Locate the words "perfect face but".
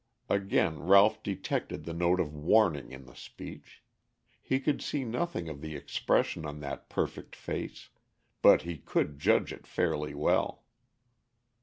6.89-8.63